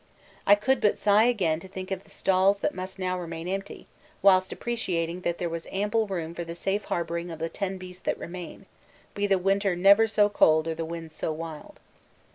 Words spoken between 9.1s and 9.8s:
be the winter